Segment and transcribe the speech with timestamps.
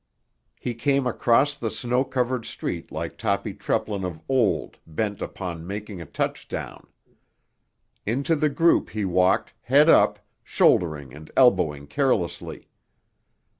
[0.59, 6.01] He came across the snow covered street like Toppy Treplin of old bent upon making
[6.01, 6.87] a touchdown.
[8.03, 12.67] Into the group he walked, head up, shouldering and elbowing carelessly.